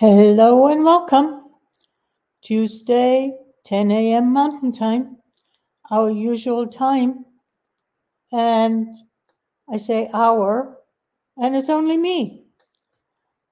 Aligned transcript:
Hello 0.00 0.66
and 0.68 0.82
welcome. 0.82 1.44
Tuesday, 2.40 3.36
10 3.66 3.90
a.m. 3.90 4.32
Mountain 4.32 4.72
Time, 4.72 5.18
our 5.90 6.10
usual 6.10 6.66
time. 6.66 7.26
And 8.32 8.94
I 9.70 9.76
say 9.76 10.08
our, 10.14 10.78
and 11.36 11.54
it's 11.54 11.68
only 11.68 11.98
me. 11.98 12.46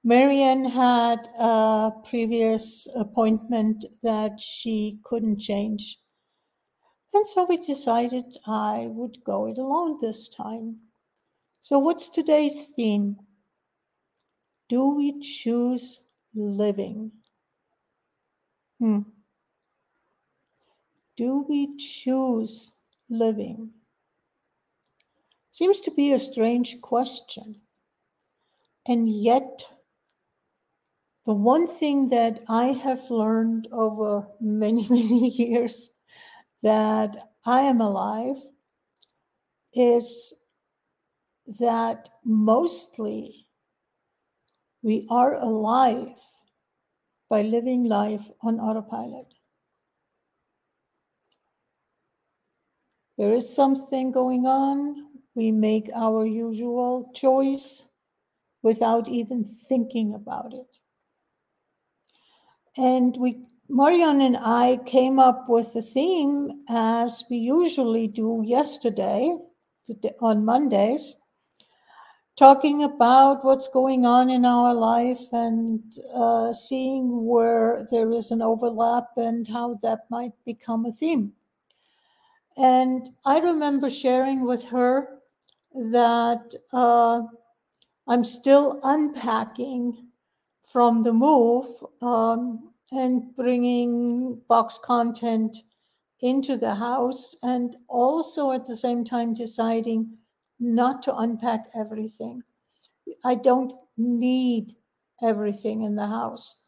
Marianne 0.02 0.64
had 0.64 1.28
a 1.38 1.90
previous 2.08 2.88
appointment 2.96 3.84
that 4.02 4.40
she 4.40 5.00
couldn't 5.04 5.40
change. 5.40 5.98
And 7.12 7.26
so 7.26 7.44
we 7.44 7.58
decided 7.58 8.24
I 8.46 8.86
would 8.88 9.22
go 9.22 9.48
it 9.48 9.58
alone 9.58 9.98
this 10.00 10.30
time. 10.30 10.78
So, 11.60 11.78
what's 11.78 12.08
today's 12.08 12.68
theme? 12.68 13.16
Do 14.70 14.94
we 14.94 15.20
choose 15.20 16.07
living? 16.34 17.12
Hmm. 18.78 19.00
Do 21.16 21.44
we 21.48 21.76
choose 21.76 22.72
living? 23.10 23.70
Seems 25.50 25.80
to 25.80 25.90
be 25.90 26.12
a 26.12 26.18
strange 26.20 26.80
question. 26.80 27.56
And 28.86 29.08
yet, 29.08 29.64
the 31.26 31.34
one 31.34 31.66
thing 31.66 32.08
that 32.10 32.40
I 32.48 32.66
have 32.66 33.10
learned 33.10 33.66
over 33.72 34.28
many, 34.40 34.86
many 34.90 35.28
years 35.30 35.90
that 36.62 37.16
I 37.44 37.62
am 37.62 37.80
alive 37.80 38.36
is 39.74 40.34
that 41.58 42.08
mostly 42.24 43.47
we 44.88 45.06
are 45.10 45.34
alive 45.34 46.18
by 47.28 47.42
living 47.42 47.84
life 47.84 48.30
on 48.40 48.58
autopilot. 48.58 49.26
There 53.18 53.34
is 53.34 53.54
something 53.54 54.12
going 54.12 54.46
on. 54.46 55.08
We 55.34 55.52
make 55.52 55.90
our 55.94 56.24
usual 56.24 57.12
choice 57.14 57.84
without 58.62 59.08
even 59.08 59.44
thinking 59.44 60.14
about 60.14 60.54
it. 60.54 60.78
And 62.78 63.14
we, 63.18 63.44
Marianne 63.68 64.22
and 64.22 64.38
I 64.38 64.78
came 64.86 65.18
up 65.18 65.50
with 65.50 65.76
a 65.76 65.82
theme 65.82 66.64
as 66.70 67.24
we 67.28 67.36
usually 67.36 68.08
do 68.08 68.42
yesterday 68.42 69.36
on 70.22 70.46
Mondays 70.46 71.14
talking 72.38 72.84
about 72.84 73.44
what's 73.44 73.66
going 73.66 74.06
on 74.06 74.30
in 74.30 74.44
our 74.44 74.72
life 74.72 75.26
and 75.32 75.82
uh, 76.14 76.52
seeing 76.52 77.26
where 77.26 77.84
there 77.90 78.12
is 78.12 78.30
an 78.30 78.40
overlap 78.40 79.08
and 79.16 79.48
how 79.48 79.74
that 79.82 80.02
might 80.08 80.30
become 80.44 80.86
a 80.86 80.92
theme. 80.92 81.32
And 82.56 83.08
I 83.24 83.40
remember 83.40 83.90
sharing 83.90 84.46
with 84.46 84.64
her 84.66 85.18
that 85.74 86.54
uh, 86.72 87.22
I'm 88.06 88.22
still 88.22 88.80
unpacking 88.84 90.06
from 90.60 91.02
the 91.02 91.12
move 91.12 91.66
um, 92.02 92.72
and 92.92 93.34
bringing 93.34 94.40
box 94.48 94.78
content 94.78 95.58
into 96.20 96.56
the 96.56 96.74
house, 96.74 97.34
and 97.42 97.74
also 97.88 98.52
at 98.52 98.66
the 98.66 98.76
same 98.76 99.04
time 99.04 99.34
deciding 99.34 100.16
not 100.60 101.02
to 101.04 101.16
unpack 101.16 101.66
everything. 101.74 102.42
I 103.24 103.34
don't 103.34 103.72
need 103.96 104.74
everything 105.22 105.82
in 105.82 105.96
the 105.96 106.06
house. 106.06 106.64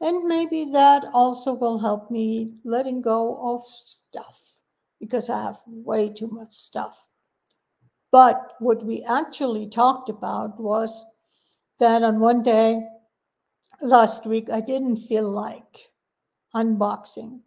And 0.00 0.24
maybe 0.24 0.66
that 0.72 1.04
also 1.12 1.54
will 1.54 1.78
help 1.78 2.10
me 2.10 2.58
letting 2.64 3.00
go 3.00 3.54
of 3.54 3.66
stuff 3.66 4.60
because 5.00 5.30
I 5.30 5.42
have 5.42 5.60
way 5.66 6.08
too 6.08 6.28
much 6.28 6.52
stuff. 6.52 7.06
But 8.10 8.52
what 8.58 8.84
we 8.84 9.02
actually 9.04 9.68
talked 9.68 10.08
about 10.08 10.60
was 10.60 11.04
that 11.80 12.02
on 12.02 12.20
one 12.20 12.42
day 12.42 12.86
last 13.80 14.26
week, 14.26 14.50
I 14.50 14.60
didn't 14.60 14.98
feel 14.98 15.28
like 15.28 15.90
unboxing. 16.54 17.40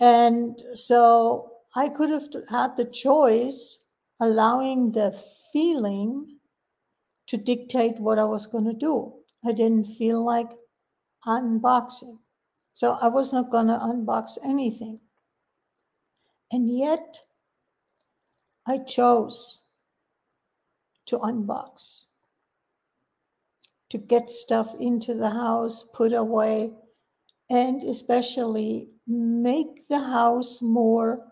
And 0.00 0.60
so 0.74 1.52
I 1.74 1.88
could 1.88 2.10
have 2.10 2.28
had 2.50 2.76
the 2.76 2.84
choice 2.84 3.81
allowing 4.22 4.92
the 4.92 5.10
feeling 5.52 6.38
to 7.26 7.36
dictate 7.36 7.98
what 7.98 8.20
I 8.20 8.24
was 8.24 8.46
going 8.46 8.66
to 8.66 8.72
do. 8.72 9.12
I 9.44 9.50
didn't 9.50 9.84
feel 9.98 10.24
like 10.24 10.48
unboxing. 11.26 12.18
So 12.72 12.92
I 13.02 13.08
was 13.08 13.32
not 13.32 13.50
going 13.50 13.66
to 13.66 13.78
unbox 13.78 14.38
anything. 14.44 15.00
And 16.52 16.70
yet, 16.70 17.18
I 18.64 18.78
chose 18.78 19.62
to 21.06 21.18
unbox, 21.18 22.04
to 23.90 23.98
get 23.98 24.30
stuff 24.30 24.72
into 24.78 25.14
the 25.14 25.30
house, 25.30 25.88
put 25.92 26.12
away, 26.12 26.72
and 27.50 27.82
especially 27.82 28.88
make 29.08 29.88
the 29.88 29.98
house 29.98 30.62
more 30.62 31.24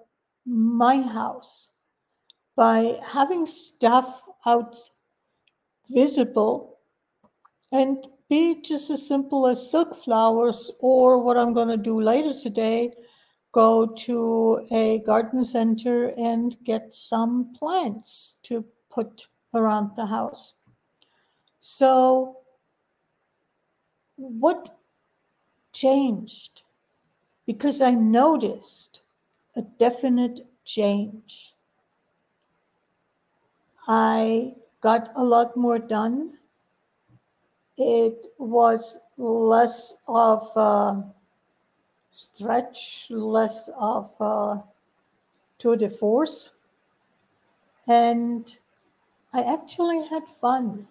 my 0.44 1.00
house 1.00 1.70
by 2.60 2.94
having 3.02 3.46
stuff 3.46 4.28
out 4.44 4.76
visible 5.88 6.78
and 7.72 8.06
be 8.28 8.60
just 8.60 8.90
as 8.90 9.08
simple 9.08 9.46
as 9.46 9.70
silk 9.70 9.96
flowers 10.04 10.70
or 10.80 11.24
what 11.24 11.38
I'm 11.38 11.54
going 11.54 11.68
to 11.68 11.78
do 11.78 11.98
later 11.98 12.38
today 12.38 12.92
go 13.52 13.86
to 13.86 14.66
a 14.70 14.98
garden 15.06 15.42
center 15.42 16.12
and 16.18 16.54
get 16.62 16.92
some 16.92 17.50
plants 17.58 18.36
to 18.42 18.62
put 18.90 19.26
around 19.54 19.96
the 19.96 20.04
house. 20.04 20.56
So, 21.60 22.40
what 24.16 24.68
changed? 25.72 26.64
Because 27.46 27.80
I 27.80 27.92
noticed 27.92 29.00
a 29.56 29.62
definite 29.62 30.40
change. 30.66 31.49
I 33.92 34.54
got 34.82 35.10
a 35.16 35.24
lot 35.24 35.56
more 35.56 35.80
done. 35.80 36.38
It 37.76 38.24
was 38.38 39.00
less 39.18 39.96
of 40.06 40.46
a 40.54 41.02
stretch, 42.08 43.08
less 43.10 43.68
of 43.76 44.14
a 44.20 44.62
tour 45.58 45.76
de 45.76 45.88
force. 45.88 46.50
And 47.88 48.56
I 49.32 49.42
actually 49.42 50.06
had 50.06 50.28
fun 50.28 50.86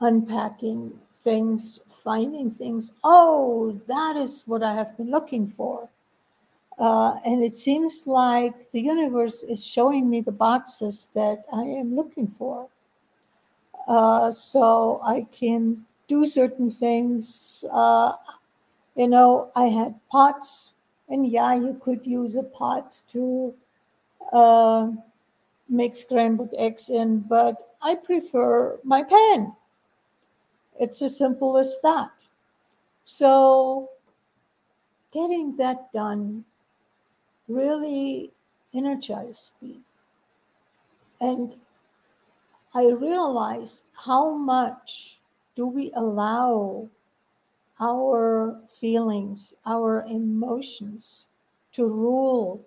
unpacking 0.00 0.98
things, 1.12 1.80
finding 1.86 2.48
things. 2.48 2.92
Oh, 3.04 3.72
that 3.86 4.16
is 4.16 4.44
what 4.46 4.62
I 4.62 4.72
have 4.72 4.96
been 4.96 5.10
looking 5.10 5.46
for. 5.46 5.90
Uh, 6.78 7.16
and 7.24 7.42
it 7.42 7.54
seems 7.54 8.06
like 8.06 8.70
the 8.72 8.80
universe 8.80 9.42
is 9.42 9.64
showing 9.64 10.10
me 10.10 10.20
the 10.20 10.32
boxes 10.32 11.08
that 11.14 11.44
I 11.52 11.62
am 11.62 11.96
looking 11.96 12.28
for. 12.28 12.68
Uh, 13.88 14.30
so 14.30 15.00
I 15.02 15.26
can 15.32 15.86
do 16.08 16.26
certain 16.26 16.68
things. 16.68 17.64
Uh, 17.72 18.12
you 18.94 19.08
know, 19.08 19.50
I 19.56 19.66
had 19.66 19.94
pots, 20.10 20.74
and 21.08 21.26
yeah, 21.26 21.54
you 21.54 21.78
could 21.82 22.06
use 22.06 22.36
a 22.36 22.42
pot 22.42 23.00
to 23.08 23.54
uh, 24.32 24.90
make 25.68 25.96
scrambled 25.96 26.54
eggs 26.58 26.90
in, 26.90 27.20
but 27.20 27.74
I 27.80 27.94
prefer 27.94 28.78
my 28.84 29.02
pan. 29.02 29.54
It's 30.78 31.00
as 31.00 31.16
simple 31.16 31.56
as 31.56 31.78
that. 31.82 32.26
So, 33.04 33.88
getting 35.12 35.56
that 35.56 35.92
done 35.92 36.44
really 37.48 38.32
energized 38.74 39.52
me. 39.62 39.80
And 41.20 41.56
I 42.74 42.90
realized 42.90 43.84
how 43.94 44.34
much 44.34 45.18
do 45.54 45.66
we 45.66 45.92
allow 45.94 46.88
our 47.80 48.60
feelings, 48.68 49.54
our 49.64 50.04
emotions 50.08 51.28
to 51.72 51.86
rule 51.86 52.64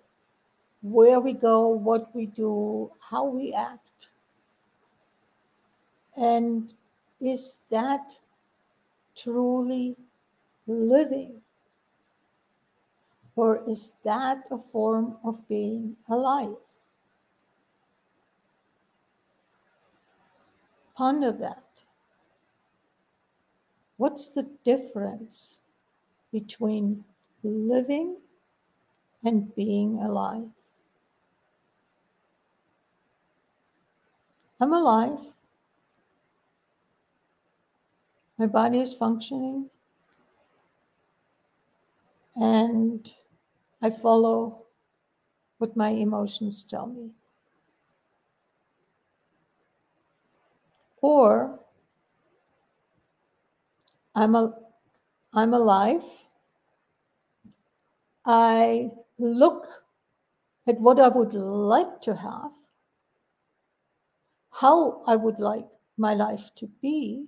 where 0.82 1.20
we 1.20 1.32
go, 1.32 1.68
what 1.68 2.14
we 2.14 2.26
do, 2.26 2.90
how 3.00 3.24
we 3.24 3.52
act. 3.52 4.08
And 6.16 6.72
is 7.20 7.58
that 7.70 8.18
truly 9.16 9.96
living? 10.66 11.40
Or 13.40 13.62
is 13.66 13.94
that 14.04 14.44
a 14.50 14.58
form 14.58 15.16
of 15.24 15.48
being 15.48 15.96
alive? 16.10 16.60
Ponder 20.94 21.32
that. 21.32 21.64
what's 23.96 24.28
the 24.28 24.42
difference 24.62 25.62
between 26.32 27.02
living 27.42 28.18
and 29.24 29.54
being 29.54 29.96
alive? 30.02 30.52
I'm 34.60 34.74
alive. 34.74 35.24
My 38.36 38.46
body 38.46 38.80
is 38.80 38.92
functioning. 38.92 39.70
And 42.36 43.10
I 43.82 43.90
follow 43.90 44.66
what 45.58 45.76
my 45.76 45.88
emotions 45.90 46.64
tell 46.64 46.86
me. 46.86 47.10
Or 51.00 51.60
I'm 54.14 54.34
a 54.34 54.52
I'm 55.32 55.54
alive. 55.54 56.04
I 58.26 58.90
look 59.18 59.66
at 60.66 60.78
what 60.80 61.00
I 61.00 61.08
would 61.08 61.32
like 61.32 62.00
to 62.02 62.14
have, 62.14 62.52
how 64.50 65.02
I 65.06 65.16
would 65.16 65.38
like 65.38 65.68
my 65.96 66.14
life 66.14 66.54
to 66.56 66.66
be, 66.82 67.26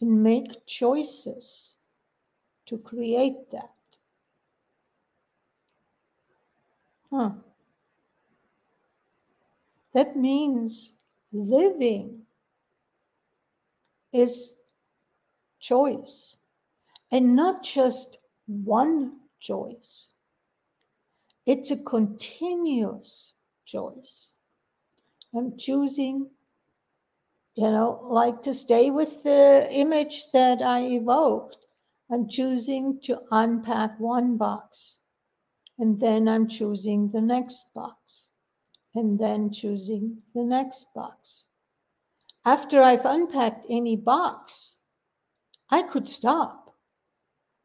and 0.00 0.22
make 0.22 0.64
choices 0.66 1.76
to 2.66 2.78
create 2.78 3.50
that. 3.50 3.73
Huh. 7.14 7.30
That 9.92 10.16
means 10.16 10.94
living 11.32 12.22
is 14.12 14.54
choice 15.60 16.38
and 17.12 17.36
not 17.36 17.62
just 17.62 18.18
one 18.46 19.12
choice. 19.38 20.10
It's 21.46 21.70
a 21.70 21.84
continuous 21.84 23.34
choice. 23.64 24.32
I'm 25.36 25.56
choosing, 25.56 26.30
you 27.54 27.70
know, 27.70 28.00
like 28.02 28.42
to 28.42 28.52
stay 28.52 28.90
with 28.90 29.22
the 29.22 29.68
image 29.70 30.32
that 30.32 30.62
I 30.62 30.80
evoked. 30.80 31.58
I'm 32.10 32.28
choosing 32.28 32.98
to 33.02 33.22
unpack 33.30 34.00
one 34.00 34.36
box 34.36 35.03
and 35.78 35.98
then 35.98 36.28
I'm 36.28 36.46
choosing 36.46 37.08
the 37.08 37.20
next 37.20 37.74
box 37.74 38.30
and 38.94 39.18
then 39.18 39.50
choosing 39.50 40.18
the 40.34 40.44
next 40.44 40.94
box. 40.94 41.46
After 42.44 42.82
I've 42.82 43.04
unpacked 43.04 43.66
any 43.68 43.96
box, 43.96 44.76
I 45.70 45.82
could 45.82 46.06
stop 46.06 46.64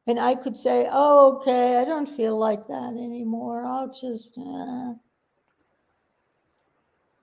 and 0.09 0.19
I 0.19 0.33
could 0.33 0.57
say, 0.57 0.87
oh, 0.91 1.37
okay, 1.37 1.77
I 1.77 1.85
don't 1.85 2.09
feel 2.09 2.35
like 2.35 2.65
that 2.67 2.93
anymore. 2.97 3.63
I'll 3.63 3.91
just. 3.91 4.39
Uh. 4.39 4.93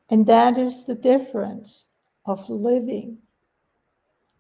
And 0.08 0.24
that 0.26 0.56
is 0.56 0.86
the 0.86 0.94
difference 0.94 1.88
of 2.26 2.48
living, 2.48 3.18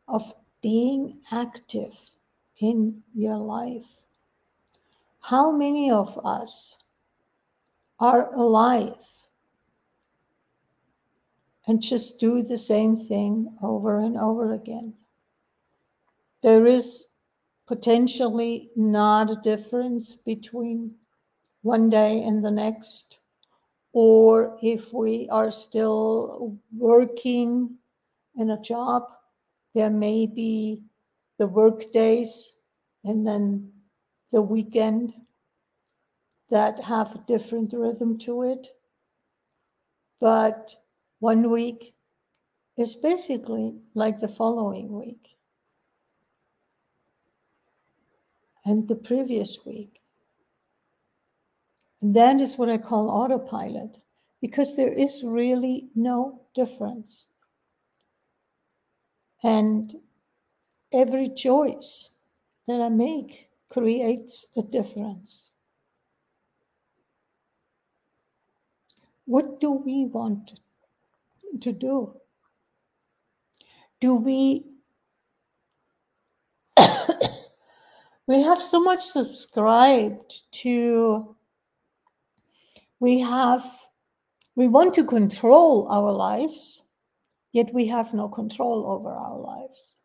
of 0.06 0.32
being 0.62 1.18
active 1.32 1.98
in 2.60 3.02
your 3.14 3.36
life. 3.36 4.05
How 5.26 5.50
many 5.50 5.90
of 5.90 6.24
us 6.24 6.84
are 7.98 8.32
alive 8.32 8.94
and 11.66 11.82
just 11.82 12.20
do 12.20 12.42
the 12.42 12.56
same 12.56 12.94
thing 12.94 13.52
over 13.60 13.98
and 13.98 14.16
over 14.16 14.52
again? 14.52 14.94
There 16.44 16.64
is 16.64 17.08
potentially 17.66 18.70
not 18.76 19.32
a 19.32 19.40
difference 19.42 20.14
between 20.14 20.94
one 21.62 21.90
day 21.90 22.22
and 22.22 22.44
the 22.44 22.52
next, 22.52 23.18
or 23.92 24.56
if 24.62 24.92
we 24.92 25.28
are 25.32 25.50
still 25.50 26.56
working 26.72 27.76
in 28.36 28.50
a 28.50 28.60
job, 28.60 29.02
there 29.74 29.90
may 29.90 30.26
be 30.26 30.84
the 31.38 31.48
work 31.48 31.90
days 31.90 32.54
and 33.02 33.26
then 33.26 33.72
the 34.32 34.42
weekend 34.42 35.14
that 36.50 36.78
have 36.78 37.14
a 37.14 37.24
different 37.26 37.72
rhythm 37.72 38.18
to 38.18 38.42
it. 38.42 38.68
But 40.20 40.74
one 41.20 41.50
week 41.50 41.94
is 42.76 42.94
basically 42.94 43.74
like 43.94 44.20
the 44.20 44.28
following 44.28 44.92
week 44.92 45.36
and 48.64 48.86
the 48.88 48.96
previous 48.96 49.64
week. 49.64 50.00
And 52.00 52.14
that 52.14 52.40
is 52.40 52.58
what 52.58 52.68
I 52.68 52.78
call 52.78 53.10
autopilot 53.10 53.98
because 54.40 54.76
there 54.76 54.92
is 54.92 55.22
really 55.24 55.88
no 55.94 56.42
difference. 56.54 57.26
And 59.42 59.94
every 60.92 61.28
choice 61.28 62.10
that 62.66 62.80
I 62.80 62.88
make 62.88 63.45
creates 63.68 64.46
a 64.56 64.62
difference. 64.62 65.50
What 69.24 69.60
do 69.60 69.72
we 69.72 70.04
want 70.04 70.60
to 71.60 71.72
do? 71.72 72.16
Do 74.00 74.16
we 74.16 74.64
we 78.26 78.42
have 78.42 78.62
so 78.62 78.80
much 78.80 79.02
subscribed 79.02 80.52
to 80.52 81.34
we 83.00 83.18
have 83.20 83.64
we 84.54 84.68
want 84.68 84.94
to 84.94 85.04
control 85.04 85.88
our 85.90 86.12
lives 86.12 86.82
yet 87.52 87.72
we 87.74 87.86
have 87.86 88.12
no 88.14 88.28
control 88.28 88.86
over 88.86 89.10
our 89.10 89.38
lives 89.38 89.95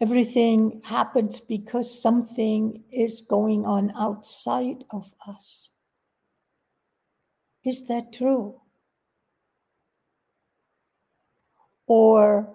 Everything 0.00 0.80
happens 0.84 1.42
because 1.42 2.02
something 2.02 2.82
is 2.90 3.20
going 3.20 3.66
on 3.66 3.92
outside 3.94 4.84
of 4.90 5.12
us. 5.26 5.70
Is 7.64 7.86
that 7.88 8.12
true? 8.12 8.60
Or 11.86 12.54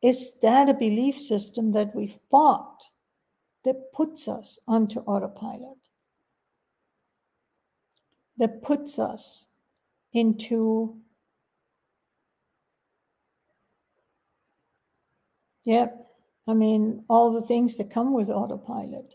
is 0.00 0.38
that 0.42 0.68
a 0.68 0.74
belief 0.74 1.18
system 1.18 1.72
that 1.72 1.94
we've 1.96 2.18
bought 2.30 2.84
that 3.64 3.92
puts 3.92 4.28
us 4.28 4.60
onto 4.68 5.00
autopilot? 5.00 5.78
That 8.36 8.62
puts 8.62 8.98
us 9.00 9.48
into, 10.12 11.00
yep, 15.64 16.06
I 16.48 16.54
mean, 16.54 17.04
all 17.08 17.32
the 17.32 17.42
things 17.42 17.76
that 17.76 17.90
come 17.90 18.14
with 18.14 18.30
autopilot. 18.30 19.14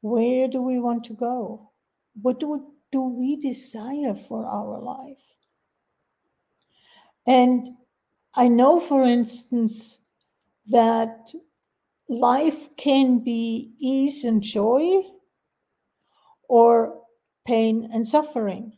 Where 0.00 0.48
do 0.48 0.62
we 0.62 0.78
want 0.78 1.04
to 1.04 1.14
go? 1.14 1.72
What 2.20 2.38
do 2.38 2.48
we, 2.48 2.58
do 2.92 3.02
we 3.02 3.36
desire 3.36 4.14
for 4.14 4.46
our 4.46 4.80
life? 4.80 5.34
And 7.26 7.66
I 8.34 8.48
know, 8.48 8.80
for 8.80 9.02
instance, 9.02 10.00
that 10.66 11.32
life 12.08 12.68
can 12.76 13.20
be 13.20 13.74
ease 13.78 14.24
and 14.24 14.42
joy 14.42 15.02
or 16.48 17.00
pain 17.46 17.88
and 17.92 18.06
suffering. 18.06 18.72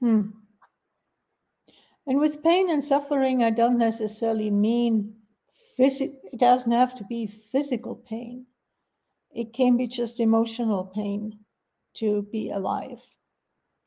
Hmm. 0.00 0.28
And 2.06 2.20
with 2.20 2.42
pain 2.42 2.70
and 2.70 2.84
suffering, 2.84 3.42
I 3.42 3.50
don't 3.50 3.78
necessarily 3.78 4.50
mean 4.50 5.14
physical, 5.76 6.20
it 6.32 6.38
doesn't 6.38 6.72
have 6.72 6.94
to 6.96 7.04
be 7.04 7.26
physical 7.26 7.96
pain. 7.96 8.46
It 9.34 9.52
can 9.52 9.76
be 9.76 9.86
just 9.86 10.20
emotional 10.20 10.84
pain 10.84 11.40
to 11.94 12.22
be 12.30 12.50
alive. 12.50 13.02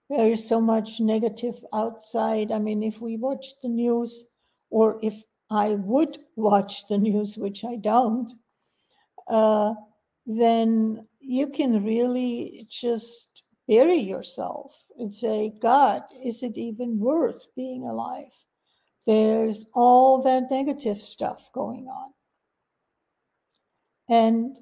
There 0.10 0.30
is 0.30 0.48
so 0.48 0.62
much 0.62 1.00
negative 1.00 1.64
outside. 1.74 2.52
I 2.52 2.60
mean, 2.60 2.82
if 2.82 3.02
we 3.02 3.18
watch 3.18 3.60
the 3.62 3.70
news, 3.70 4.30
or 4.70 5.00
if 5.02 5.24
I 5.50 5.76
would 5.76 6.18
watch 6.36 6.88
the 6.88 6.98
news, 6.98 7.38
which 7.38 7.64
I 7.64 7.76
don't, 7.76 8.32
uh, 9.28 9.74
then 10.26 11.08
you 11.20 11.50
can 11.50 11.84
really 11.84 12.66
just 12.70 13.44
bury 13.68 13.98
yourself 13.98 14.74
and 14.98 15.14
say, 15.14 15.54
God, 15.62 16.04
is 16.24 16.44
it 16.44 16.58
even 16.58 17.00
worth 17.00 17.48
being 17.56 17.86
alive? 17.86 18.34
There's 19.06 19.66
all 19.74 20.22
that 20.24 20.50
negative 20.52 20.98
stuff 20.98 21.50
going 21.54 21.88
on. 21.88 22.12
And 24.10 24.58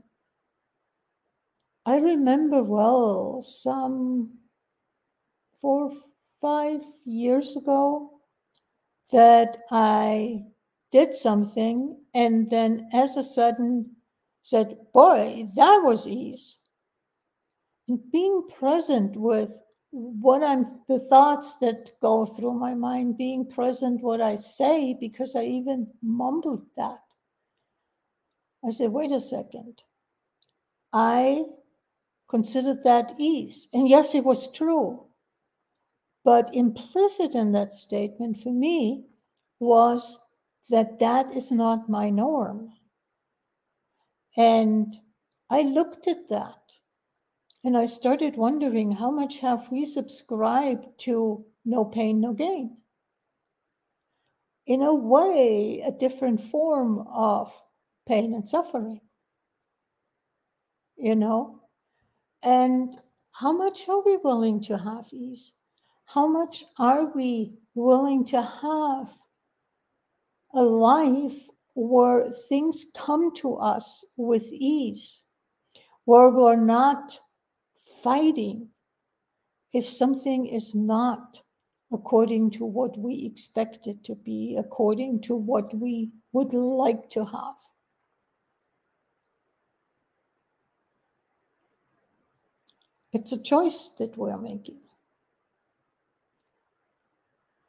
I 1.86 1.98
remember 1.98 2.64
well, 2.64 3.42
some 3.42 4.40
four, 5.62 5.92
five 6.42 6.82
years 7.06 7.56
ago, 7.56 8.12
that 9.12 9.58
I 9.70 10.46
did 10.92 11.14
something 11.14 11.98
and 12.14 12.50
then 12.50 12.90
as 12.94 13.18
a 13.18 13.24
sudden 13.24 13.96
said, 14.42 14.78
Boy, 14.94 15.46
that 15.56 15.82
was 15.84 16.08
ease. 16.08 16.58
And 17.88 18.00
being 18.12 18.48
present 18.58 19.16
with 19.16 19.62
what 19.92 20.44
I'm, 20.44 20.64
the 20.88 21.00
thoughts 21.00 21.58
that 21.60 21.92
go 22.02 22.26
through 22.26 22.60
my 22.60 22.74
mind, 22.74 23.18
being 23.18 23.48
present 23.50 24.02
what 24.02 24.22
I 24.22 24.36
say, 24.36 24.96
because 25.00 25.36
I 25.36 25.44
even 25.44 25.88
mumbled 26.02 26.66
that. 26.76 27.00
I 28.66 28.72
said, 28.72 28.92
wait 28.92 29.12
a 29.12 29.20
second. 29.20 29.84
I 30.92 31.44
considered 32.28 32.84
that 32.84 33.14
ease. 33.20 33.68
And 33.74 33.88
yes, 33.88 34.16
it 34.16 34.24
was 34.24 34.52
true. 34.52 35.06
But 36.24 36.56
implicit 36.56 37.36
in 37.36 37.52
that 37.52 37.74
statement 37.74 38.38
for 38.38 38.52
me 38.52 39.06
was 39.60 40.20
that 40.70 40.98
that 41.00 41.32
is 41.36 41.52
not 41.52 41.88
my 41.88 42.10
norm. 42.10 42.74
And 44.36 44.96
I 45.50 45.62
looked 45.62 46.08
at 46.08 46.28
that 46.30 46.78
and 47.66 47.76
I 47.76 47.86
started 47.86 48.38
wondering 48.38 48.92
how 48.92 49.10
much 49.10 49.40
have 49.40 49.72
we 49.72 49.86
subscribed 49.86 50.86
to 51.00 51.44
no 51.66 51.84
pain, 51.84 52.22
no 52.22 52.32
gain? 52.32 52.78
In 54.68 54.84
a 54.84 54.94
way, 54.94 55.82
a 55.84 55.90
different 55.90 56.40
form 56.40 57.08
of 57.12 57.52
pain 58.08 58.36
and 58.36 58.48
suffering. 58.48 59.02
You 60.96 61.16
know? 61.16 61.62
And 62.44 62.96
how 63.32 63.52
much 63.52 63.90
are 63.90 64.04
we 64.06 64.18
willing 64.18 64.62
to 64.66 64.78
have 64.78 65.08
ease? 65.12 65.56
How 66.06 66.28
much 66.28 66.66
are 66.78 67.06
we 67.16 67.58
willing 67.74 68.26
to 68.26 68.44
have 68.44 69.12
a 70.54 70.62
life 70.62 71.50
where 71.74 72.30
things 72.48 72.92
come 72.96 73.34
to 73.38 73.56
us 73.56 74.06
with 74.18 74.54
ease, 74.54 75.26
where 76.06 76.30
we're 76.30 76.56
not 76.56 77.20
fighting 78.06 78.68
if 79.74 79.90
something 79.90 80.46
is 80.46 80.76
not 80.76 81.42
according 81.92 82.52
to 82.52 82.64
what 82.64 82.96
we 83.00 83.26
expect 83.26 83.88
it 83.88 84.04
to 84.04 84.14
be, 84.14 84.56
according 84.60 85.20
to 85.20 85.36
what 85.36 85.76
we 85.76 86.12
would 86.32 86.54
like 86.54 87.10
to 87.10 87.26
have. 87.26 87.56
It's 93.12 93.32
a 93.32 93.42
choice 93.42 93.90
that 93.98 94.16
we're 94.16 94.38
making. 94.38 94.82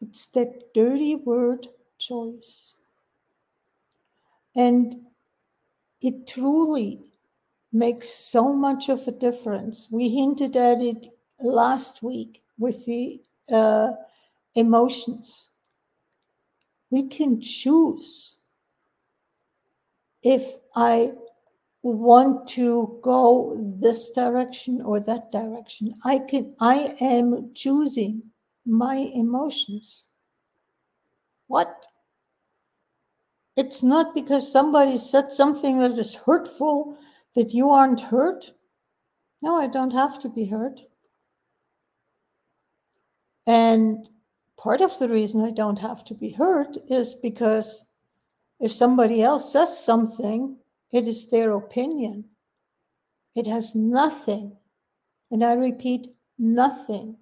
It's 0.03 0.27
that 0.33 0.75
dirty 0.75 1.15
word 1.15 1.67
choice. 1.99 2.75
And 4.55 4.95
it 6.03 6.27
truly 6.27 7.07
makes 7.77 8.09
so 8.09 8.53
much 8.53 8.89
of 8.89 9.07
a 9.07 9.13
difference. 9.13 9.89
We 9.91 10.09
hinted 10.09 10.57
at 10.57 10.81
it 10.81 11.09
last 11.41 12.03
week 12.03 12.43
with 12.59 12.85
the 12.87 13.21
uh, 13.53 13.93
emotions. 14.55 15.51
We 16.91 17.09
can 17.09 17.41
choose 17.41 18.39
if 20.23 20.57
I 20.75 21.13
want 21.83 22.49
to 22.49 22.99
go 23.03 23.57
this 23.79 24.11
direction 24.11 24.83
or 24.83 24.99
that 25.01 25.31
direction. 25.31 25.93
I 26.05 26.19
can 26.19 26.55
I 26.59 26.97
am 27.01 27.51
choosing 27.55 28.23
my 28.65 28.97
emotions. 29.15 30.09
What? 31.49 31.87
It's 33.57 33.83
not 33.83 34.15
because 34.15 34.51
somebody 34.51 34.97
said 34.97 35.31
something 35.31 35.79
that 35.79 35.99
is 35.99 36.15
hurtful 36.15 36.99
that 37.37 37.55
you 37.55 37.71
aren't 37.71 38.01
hurt. 38.01 38.53
No, 39.43 39.57
I 39.57 39.69
don't 39.69 39.93
have 39.93 40.19
to 40.21 40.29
be 40.29 40.47
hurt. 40.47 40.81
And 43.47 44.11
part 44.57 44.81
of 44.81 44.99
the 44.99 45.09
reason 45.09 45.45
I 45.45 45.53
don't 45.53 45.79
have 45.79 46.05
to 46.07 46.15
be 46.15 46.31
hurt 46.31 46.77
is 46.89 47.15
because 47.15 47.93
if 48.59 48.73
somebody 48.73 49.23
else 49.23 49.53
says 49.53 49.79
something, 49.79 50.57
it 50.93 51.07
is 51.07 51.31
their 51.31 51.53
opinion. 51.53 52.25
It 53.37 53.47
has 53.47 53.77
nothing, 53.77 54.57
and 55.31 55.45
I 55.45 55.53
repeat, 55.53 56.15
nothing 56.39 57.17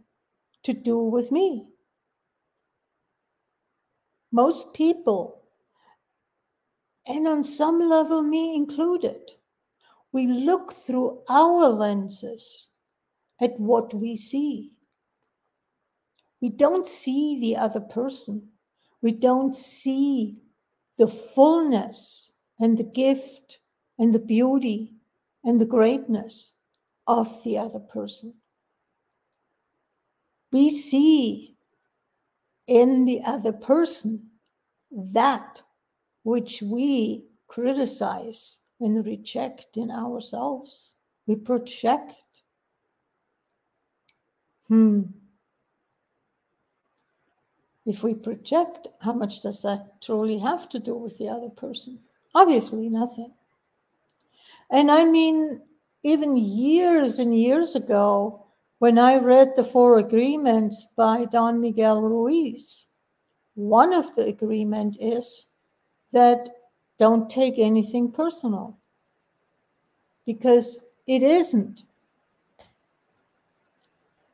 to 0.62 0.73
do 0.73 0.99
with 0.99 1.30
me. 1.30 1.66
Most 4.33 4.73
people 4.75 5.44
and 7.06 7.28
on 7.28 7.44
some 7.44 7.80
level, 7.80 8.23
me 8.23 8.54
included, 8.54 9.33
we 10.14 10.28
look 10.28 10.73
through 10.73 11.21
our 11.28 11.68
lenses 11.68 12.71
at 13.42 13.59
what 13.59 13.92
we 13.92 14.14
see. 14.16 14.71
We 16.40 16.50
don't 16.50 16.87
see 16.87 17.40
the 17.40 17.56
other 17.56 17.80
person. 17.80 18.49
We 19.02 19.11
don't 19.11 19.56
see 19.56 20.40
the 20.99 21.09
fullness 21.09 22.33
and 22.61 22.78
the 22.78 22.85
gift 22.85 23.59
and 23.99 24.14
the 24.14 24.21
beauty 24.21 24.94
and 25.42 25.61
the 25.61 25.66
greatness 25.66 26.59
of 27.09 27.42
the 27.42 27.59
other 27.59 27.80
person. 27.80 28.35
We 30.52 30.71
see 30.71 31.56
in 32.68 33.04
the 33.04 33.21
other 33.26 33.52
person 33.52 34.30
that 34.92 35.61
which 36.23 36.62
we 36.62 37.25
criticize 37.49 38.61
and 38.84 39.04
reject 39.04 39.76
in 39.76 39.90
ourselves. 39.90 40.96
We 41.26 41.36
project. 41.36 42.14
Hmm. 44.68 45.02
If 47.86 48.02
we 48.02 48.14
project, 48.14 48.88
how 49.00 49.12
much 49.12 49.42
does 49.42 49.62
that 49.62 50.00
truly 50.00 50.38
have 50.38 50.68
to 50.70 50.78
do 50.78 50.94
with 50.94 51.18
the 51.18 51.28
other 51.28 51.50
person? 51.50 51.98
Obviously, 52.34 52.88
nothing. 52.88 53.32
And 54.70 54.90
I 54.90 55.04
mean, 55.04 55.60
even 56.02 56.36
years 56.36 57.18
and 57.18 57.34
years 57.34 57.74
ago, 57.74 58.46
when 58.78 58.98
I 58.98 59.18
read 59.18 59.52
the 59.54 59.64
Four 59.64 59.98
Agreements 59.98 60.86
by 60.96 61.26
Don 61.26 61.60
Miguel 61.60 62.02
Ruiz, 62.02 62.88
one 63.54 63.92
of 63.92 64.14
the 64.14 64.26
agreement 64.26 64.96
is 65.00 65.48
that 66.12 66.48
don't 66.98 67.28
take 67.28 67.58
anything 67.58 68.10
personal 68.10 68.76
because 70.26 70.80
it 71.06 71.22
isn't. 71.22 71.84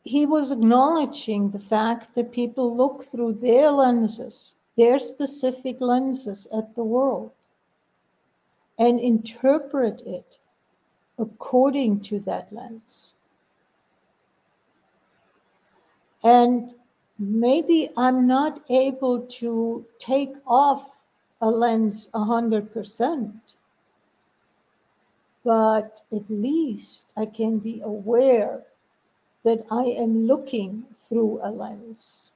He 0.04 0.26
was 0.26 0.52
acknowledging 0.52 1.50
the 1.50 1.58
fact 1.58 2.14
that 2.14 2.32
people 2.32 2.74
look 2.74 3.02
through 3.02 3.34
their 3.34 3.70
lenses, 3.70 4.56
their 4.76 4.98
specific 4.98 5.80
lenses 5.80 6.46
at 6.52 6.74
the 6.74 6.84
world, 6.84 7.32
and 8.78 8.98
interpret 8.98 10.00
it 10.06 10.38
according 11.18 12.00
to 12.00 12.18
that 12.20 12.50
lens. 12.52 13.14
And 16.24 16.74
maybe 17.18 17.90
I'm 17.96 18.26
not 18.26 18.62
able 18.70 19.20
to 19.20 19.84
take 19.98 20.34
off 20.46 20.99
a 21.40 21.50
lens 21.50 22.08
100%, 22.12 23.32
but 25.44 26.02
at 26.12 26.30
least 26.30 27.12
I 27.16 27.26
can 27.26 27.58
be 27.58 27.80
aware 27.80 28.62
that 29.44 29.64
I 29.70 29.84
am 29.84 30.26
looking 30.26 30.84
through 30.94 31.40
a 31.42 31.50
lens 31.50 32.30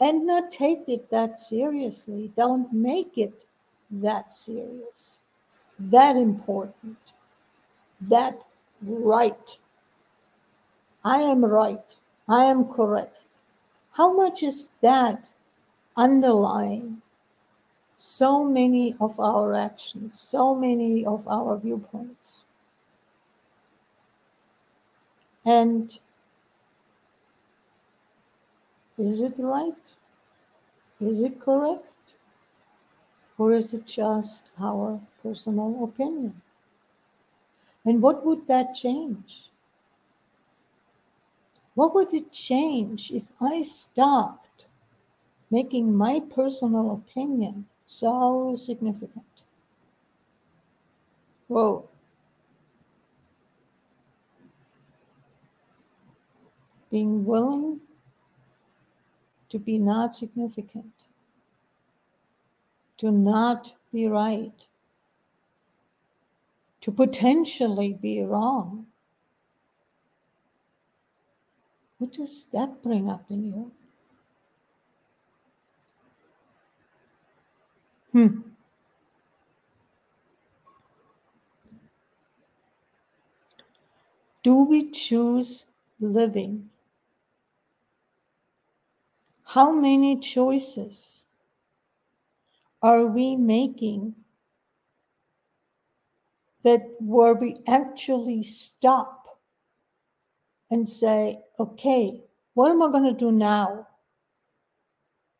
and 0.00 0.26
not 0.26 0.50
take 0.50 0.88
it 0.88 1.10
that 1.10 1.38
seriously. 1.38 2.32
Don't 2.36 2.72
make 2.72 3.18
it 3.18 3.44
that 3.90 4.32
serious, 4.32 5.20
that 5.78 6.16
important, 6.16 6.96
that 8.00 8.42
right. 8.82 9.58
I 11.04 11.18
am 11.18 11.44
right. 11.44 11.94
I 12.28 12.44
am 12.44 12.64
correct. 12.66 13.26
How 13.92 14.12
much 14.16 14.42
is 14.42 14.70
that 14.80 15.28
underlying 15.96 17.02
so 17.96 18.44
many 18.44 18.96
of 19.00 19.18
our 19.20 19.54
actions, 19.54 20.18
so 20.18 20.54
many 20.54 21.06
of 21.06 21.26
our 21.28 21.56
viewpoints. 21.56 22.44
And 25.44 25.98
is 28.98 29.20
it 29.20 29.34
right? 29.38 29.90
Is 31.00 31.20
it 31.22 31.40
correct? 31.40 32.14
Or 33.38 33.52
is 33.52 33.74
it 33.74 33.86
just 33.86 34.50
our 34.60 35.00
personal 35.22 35.84
opinion? 35.84 36.40
And 37.84 38.00
what 38.00 38.24
would 38.24 38.46
that 38.46 38.74
change? 38.74 39.50
What 41.74 41.94
would 41.94 42.14
it 42.14 42.32
change 42.32 43.10
if 43.10 43.30
I 43.40 43.62
stopped 43.62 44.66
making 45.50 45.94
my 45.94 46.20
personal 46.20 46.92
opinion 46.92 47.66
so 47.86 48.54
significant. 48.56 49.44
Whoa. 51.48 51.88
Being 56.90 57.24
willing 57.24 57.80
to 59.48 59.58
be 59.58 59.78
not 59.78 60.14
significant, 60.14 61.06
to 62.98 63.10
not 63.10 63.74
be 63.92 64.06
right, 64.08 64.66
to 66.80 66.92
potentially 66.92 67.92
be 67.92 68.22
wrong. 68.22 68.86
What 71.98 72.12
does 72.12 72.46
that 72.52 72.82
bring 72.82 73.08
up 73.08 73.24
in 73.30 73.44
you? 73.44 73.72
Hmm. 78.14 78.42
Do 84.44 84.62
we 84.66 84.88
choose 84.92 85.66
living? 85.98 86.70
How 89.42 89.72
many 89.72 90.20
choices 90.20 91.24
are 92.80 93.04
we 93.04 93.34
making 93.34 94.14
that 96.62 96.82
where 97.00 97.34
we 97.34 97.56
actually 97.66 98.44
stop 98.44 99.40
and 100.70 100.88
say, 100.88 101.42
okay, 101.58 102.22
what 102.54 102.70
am 102.70 102.80
I 102.80 102.92
going 102.92 103.12
to 103.12 103.12
do 103.12 103.32
now? 103.32 103.88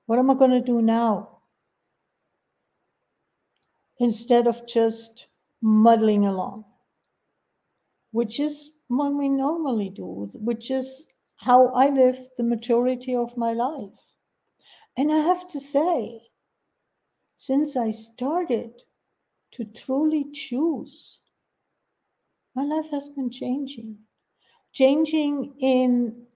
What 0.07 0.19
am 0.19 0.28
I 0.31 0.35
going 0.35 0.50
to 0.50 0.61
do 0.61 0.83
now? 0.83 1.33
Instead 3.98 4.46
of 4.46 4.66
just 4.66 5.28
muddling 5.62 6.24
along, 6.26 6.64
which 8.10 8.40
is 8.40 8.76
what 8.88 9.14
we 9.14 9.28
normally 9.28 9.88
do, 9.88 10.26
which 10.34 10.70
is 10.70 11.06
how 11.36 11.68
I 11.68 11.88
lived 11.88 12.30
the 12.36 12.42
majority 12.42 13.14
of 13.14 13.36
my 13.36 13.52
life. 13.52 14.14
And 14.96 15.12
I 15.12 15.18
have 15.18 15.48
to 15.48 15.60
say, 15.60 16.20
since 17.36 17.76
I 17.76 17.90
started 17.90 18.82
to 19.52 19.64
truly 19.64 20.30
choose, 20.32 21.22
my 22.54 22.64
life 22.64 22.90
has 22.90 23.08
been 23.08 23.30
changing, 23.30 23.98
changing 24.72 25.54
in 25.60 26.26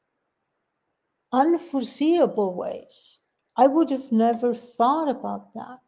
unforeseeable 1.32 2.54
ways. 2.54 3.20
I 3.56 3.66
would 3.66 3.90
have 3.90 4.10
never 4.12 4.54
thought 4.54 5.08
about 5.08 5.54
that. 5.54 5.78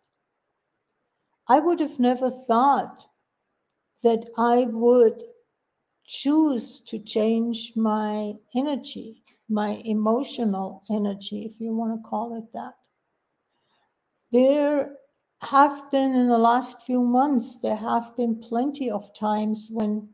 I 1.51 1.59
would 1.59 1.81
have 1.81 1.99
never 1.99 2.31
thought 2.31 3.09
that 4.05 4.31
I 4.39 4.69
would 4.71 5.21
choose 6.07 6.81
to 6.83 7.01
change 7.01 7.73
my 7.75 8.35
energy, 8.55 9.25
my 9.49 9.83
emotional 9.85 10.85
energy, 10.89 11.51
if 11.53 11.61
you 11.61 11.75
want 11.75 11.93
to 12.01 12.09
call 12.09 12.39
it 12.39 12.53
that. 12.53 12.75
There 14.31 14.93
have 15.43 15.91
been 15.91 16.15
in 16.15 16.29
the 16.29 16.39
last 16.39 16.83
few 16.83 17.03
months, 17.03 17.59
there 17.61 17.83
have 17.91 18.17
been 18.17 18.39
plenty 18.39 18.89
of 18.89 19.13
times 19.19 19.71
when 19.73 20.09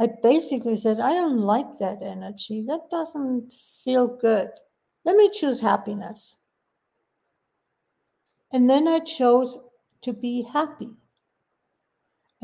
I 0.00 0.08
basically 0.22 0.78
said, 0.78 0.98
I 0.98 1.12
don't 1.12 1.40
like 1.40 1.76
that 1.80 1.98
energy. 2.02 2.64
That 2.66 2.88
doesn't 2.90 3.52
feel 3.84 4.06
good. 4.08 4.48
Let 5.04 5.16
me 5.16 5.28
choose 5.28 5.60
happiness. 5.60 6.38
And 8.50 8.70
then 8.70 8.88
I 8.88 9.00
chose 9.00 9.58
to 10.04 10.12
be 10.12 10.46
happy 10.52 10.90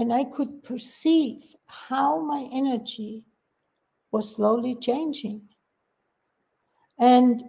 and 0.00 0.14
I 0.14 0.24
could 0.24 0.62
perceive 0.62 1.54
how 1.66 2.20
my 2.22 2.48
energy 2.50 3.26
was 4.11 4.34
slowly 4.34 4.74
changing. 4.74 5.42
And 6.98 7.42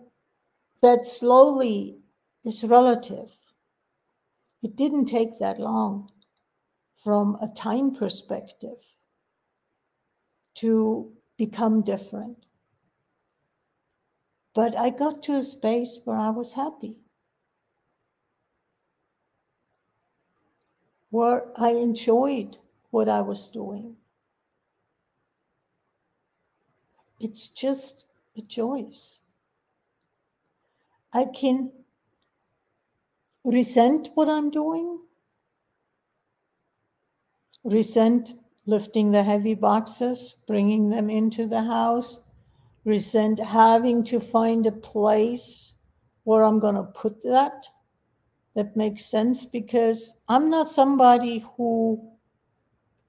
that 0.81 1.05
slowly 1.05 1.99
is 2.43 2.65
relative. 2.65 3.31
It 4.61 4.75
didn't 4.75 5.05
take 5.05 5.39
that 5.39 5.61
long 5.61 6.09
from 6.93 7.37
a 7.41 7.47
time 7.47 7.95
perspective 7.95 8.95
to 10.55 11.13
become 11.37 11.83
different. 11.83 12.45
But 14.53 14.77
I 14.77 14.89
got 14.89 15.23
to 15.23 15.37
a 15.37 15.43
space 15.43 16.01
where 16.03 16.17
I 16.17 16.31
was 16.31 16.51
happy. 16.51 17.00
Where 21.11 21.43
I 21.57 21.71
enjoyed 21.71 22.57
what 22.89 23.07
I 23.07 23.21
was 23.21 23.49
doing. 23.49 23.95
It's 27.19 27.49
just 27.49 28.05
a 28.35 28.41
choice. 28.41 29.19
I 31.13 31.25
can 31.25 31.71
resent 33.43 34.09
what 34.15 34.29
I'm 34.29 34.49
doing, 34.49 34.99
resent 37.63 38.33
lifting 38.65 39.11
the 39.11 39.23
heavy 39.23 39.55
boxes, 39.55 40.37
bringing 40.47 40.89
them 40.89 41.09
into 41.09 41.45
the 41.45 41.61
house, 41.61 42.21
resent 42.85 43.39
having 43.39 44.03
to 44.05 44.19
find 44.19 44.65
a 44.65 44.71
place 44.71 45.75
where 46.23 46.43
I'm 46.43 46.59
going 46.59 46.75
to 46.75 46.83
put 46.83 47.21
that 47.23 47.67
that 48.55 48.75
makes 48.75 49.05
sense 49.05 49.45
because 49.45 50.15
I'm 50.27 50.49
not 50.49 50.71
somebody 50.71 51.45
who 51.55 52.11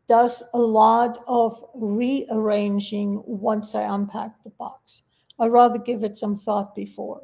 does 0.06 0.42
a 0.54 0.58
lot 0.58 1.24
of 1.26 1.64
rearranging 1.74 3.22
once 3.26 3.74
I 3.74 3.82
unpack 3.94 4.42
the 4.42 4.50
box. 4.50 5.02
I'd 5.38 5.52
rather 5.52 5.78
give 5.78 6.04
it 6.04 6.16
some 6.16 6.34
thought 6.34 6.74
before. 6.74 7.22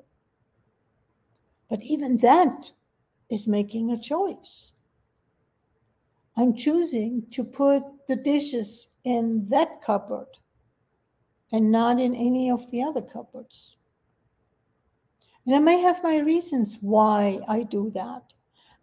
But 1.68 1.82
even 1.82 2.16
that 2.18 2.72
is 3.28 3.46
making 3.46 3.90
a 3.90 4.00
choice. 4.00 4.72
I'm 6.36 6.54
choosing 6.54 7.24
to 7.30 7.44
put 7.44 7.82
the 8.06 8.16
dishes 8.16 8.88
in 9.04 9.48
that 9.48 9.82
cupboard 9.82 10.28
and 11.52 11.70
not 11.70 12.00
in 12.00 12.14
any 12.14 12.50
of 12.50 12.70
the 12.70 12.82
other 12.82 13.02
cupboards. 13.02 13.77
And 15.48 15.56
I 15.56 15.60
may 15.60 15.80
have 15.80 16.02
my 16.02 16.18
reasons 16.18 16.76
why 16.82 17.40
I 17.48 17.62
do 17.62 17.88
that. 17.94 18.34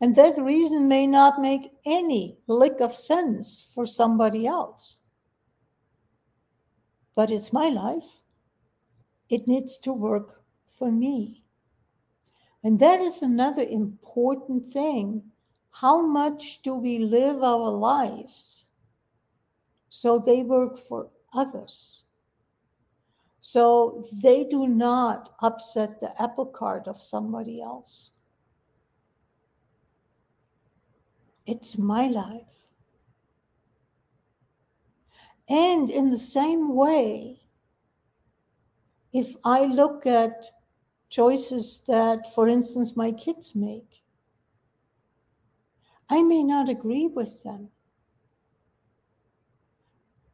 And 0.02 0.16
that 0.16 0.42
reason 0.42 0.88
may 0.88 1.06
not 1.06 1.40
make 1.40 1.72
any 1.86 2.40
lick 2.48 2.82
of 2.82 2.96
sense 2.96 3.68
for 3.76 3.86
somebody 3.86 4.48
else. 4.48 5.02
But 7.14 7.30
it's 7.30 7.54
my 7.54 7.70
life. 7.70 8.20
It 9.30 9.48
needs 9.48 9.78
to 9.78 9.94
work 9.94 10.42
for 10.68 10.92
me. 10.92 11.44
And 12.64 12.80
that 12.80 13.00
is 13.00 13.22
another 13.22 13.62
important 13.62 14.66
thing. 14.66 15.22
How 15.70 16.02
much 16.02 16.64
do 16.64 16.74
we 16.74 16.98
live 16.98 17.44
our 17.44 17.70
lives 17.70 18.66
so 19.90 20.18
they 20.18 20.42
work 20.42 20.80
for 20.80 21.12
others? 21.32 22.05
So 23.48 24.04
they 24.12 24.44
do 24.44 24.66
not 24.66 25.30
upset 25.40 26.00
the 26.00 26.20
apple 26.20 26.48
cart 26.48 26.88
of 26.88 27.00
somebody 27.00 27.62
else. 27.62 28.14
It's 31.46 31.78
my 31.78 32.08
life. 32.08 32.74
And 35.48 35.92
in 35.92 36.10
the 36.10 36.18
same 36.18 36.74
way, 36.74 37.44
if 39.14 39.36
I 39.44 39.66
look 39.66 40.08
at 40.08 40.50
choices 41.10 41.82
that, 41.82 42.34
for 42.34 42.48
instance, 42.48 42.98
my 42.98 43.12
kids 43.12 43.54
make, 43.56 44.02
I 46.10 46.24
may 46.24 46.44
not 46.44 46.68
agree 46.68 47.06
with 47.06 47.44
them. 47.44 47.70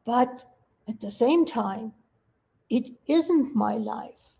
But 0.02 0.46
at 0.88 1.00
the 1.00 1.10
same 1.10 1.44
time, 1.44 1.92
it 2.72 2.90
isn't 3.06 3.54
my 3.54 3.76
life. 3.76 4.38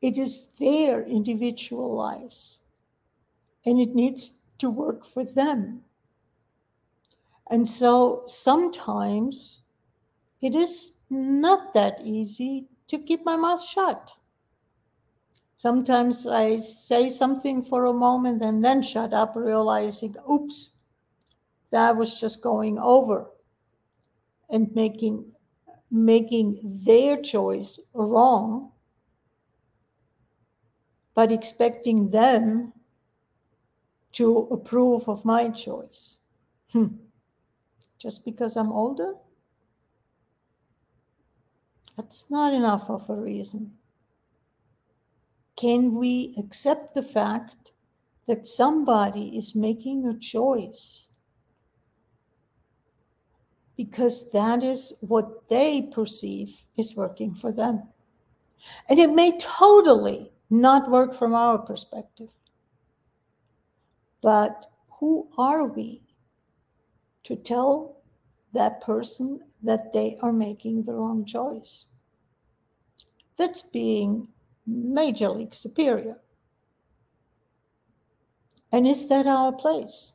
It 0.00 0.16
is 0.16 0.46
their 0.58 1.04
individual 1.04 1.94
lives. 1.94 2.60
And 3.66 3.78
it 3.78 3.94
needs 3.94 4.40
to 4.56 4.70
work 4.70 5.04
for 5.04 5.22
them. 5.22 5.82
And 7.50 7.68
so 7.68 8.22
sometimes 8.24 9.60
it 10.40 10.54
is 10.54 10.96
not 11.10 11.74
that 11.74 12.00
easy 12.02 12.68
to 12.86 12.98
keep 12.98 13.22
my 13.26 13.36
mouth 13.36 13.62
shut. 13.62 14.14
Sometimes 15.56 16.26
I 16.26 16.56
say 16.56 17.10
something 17.10 17.60
for 17.60 17.84
a 17.84 17.92
moment 17.92 18.40
and 18.42 18.64
then 18.64 18.80
shut 18.80 19.12
up, 19.12 19.36
realizing, 19.36 20.16
oops, 20.30 20.76
that 21.70 21.94
was 21.94 22.18
just 22.18 22.40
going 22.40 22.78
over 22.78 23.30
and 24.48 24.74
making 24.74 25.26
making 25.90 26.60
their 26.62 27.20
choice 27.20 27.80
wrong 27.94 28.70
but 31.14 31.32
expecting 31.32 32.08
them 32.10 32.72
to 34.12 34.48
approve 34.50 35.08
of 35.08 35.24
my 35.24 35.48
choice. 35.50 36.18
Hmm. 36.72 36.86
Just 37.98 38.24
because 38.24 38.56
I'm 38.56 38.72
older? 38.72 39.14
That's 41.96 42.30
not 42.30 42.54
enough 42.54 42.88
of 42.88 43.10
a 43.10 43.14
reason. 43.14 43.72
Can 45.56 45.94
we 45.94 46.34
accept 46.38 46.94
the 46.94 47.02
fact 47.02 47.72
that 48.26 48.46
somebody 48.46 49.36
is 49.36 49.54
making 49.54 50.06
a 50.06 50.18
choice 50.18 51.08
because 53.80 54.30
that 54.30 54.62
is 54.62 54.92
what 55.00 55.48
they 55.48 55.80
perceive 55.80 56.66
is 56.76 56.94
working 56.94 57.32
for 57.34 57.50
them? 57.50 57.82
And 58.90 58.98
it 58.98 59.10
may 59.10 59.38
totally 59.38 60.30
not 60.50 60.90
work 60.90 61.14
from 61.14 61.32
our 61.34 61.56
perspective. 61.56 62.28
But 64.20 64.66
who 64.98 65.30
are 65.38 65.64
we 65.64 66.02
to 67.24 67.36
tell 67.36 68.02
that 68.52 68.82
person 68.82 69.40
that 69.62 69.94
they 69.94 70.18
are 70.20 70.32
making 70.32 70.82
the 70.82 70.92
wrong 70.92 71.24
choice? 71.24 71.86
That's 73.38 73.62
being 73.62 74.28
major 74.66 75.30
league 75.30 75.54
superior. 75.54 76.18
And 78.72 78.86
is 78.86 79.08
that 79.08 79.26
our 79.26 79.52
place? 79.52 80.12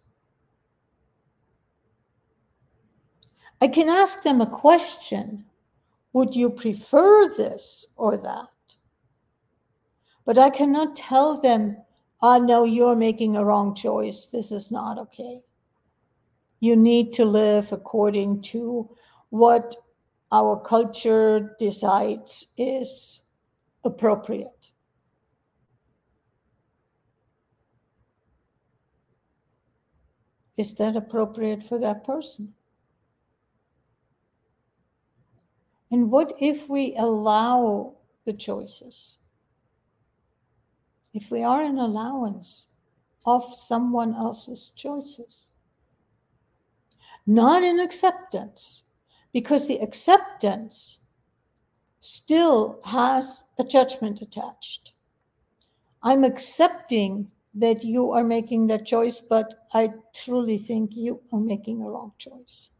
I 3.61 3.67
can 3.67 3.89
ask 3.89 4.23
them 4.23 4.41
a 4.41 4.45
question 4.45 5.45
Would 6.13 6.35
you 6.35 6.49
prefer 6.49 7.33
this 7.35 7.87
or 7.97 8.17
that? 8.17 8.49
But 10.25 10.37
I 10.37 10.49
cannot 10.49 10.95
tell 10.95 11.39
them, 11.39 11.77
ah, 12.21 12.39
no, 12.39 12.63
you're 12.63 12.95
making 12.95 13.35
a 13.35 13.45
wrong 13.45 13.75
choice. 13.75 14.25
This 14.25 14.51
is 14.51 14.71
not 14.71 14.97
okay. 14.97 15.41
You 16.59 16.75
need 16.75 17.13
to 17.13 17.25
live 17.25 17.71
according 17.71 18.41
to 18.53 18.89
what 19.29 19.75
our 20.31 20.59
culture 20.59 21.55
decides 21.59 22.51
is 22.57 23.21
appropriate. 23.83 24.71
Is 30.57 30.73
that 30.75 30.95
appropriate 30.95 31.61
for 31.61 31.77
that 31.79 32.03
person? 32.03 32.53
And 35.95 36.11
what 36.11 36.33
if 36.39 36.67
we 36.67 36.93
allow 36.97 37.95
the 38.25 38.33
choices? 38.33 39.19
if 41.13 41.31
we 41.31 41.41
are 41.41 41.61
an 41.61 41.77
allowance 41.77 42.67
of 43.25 43.55
someone 43.55 44.13
else's 44.13 44.71
choices, 44.75 45.53
not 47.25 47.63
an 47.63 47.79
acceptance, 47.79 48.83
because 49.31 49.69
the 49.69 49.79
acceptance 49.79 50.99
still 52.01 52.81
has 52.83 53.45
a 53.57 53.63
judgment 53.63 54.21
attached. 54.21 54.91
I'm 56.03 56.25
accepting 56.25 57.31
that 57.53 57.85
you 57.85 58.11
are 58.11 58.25
making 58.25 58.67
that 58.67 58.85
choice, 58.85 59.21
but 59.21 59.65
I 59.73 59.93
truly 60.13 60.57
think 60.57 60.97
you 60.97 61.21
are 61.31 61.39
making 61.39 61.81
a 61.81 61.89
wrong 61.89 62.11
choice. 62.17 62.71